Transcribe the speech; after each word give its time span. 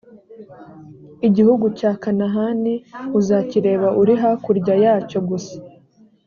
igihugu 1.27 1.65
cya 1.79 1.91
kanahani 2.01 2.73
uzakireba 3.19 3.87
uri 4.01 4.13
hakurya 4.21 4.73
yacyo 4.83 5.19
gusa, 5.29 5.55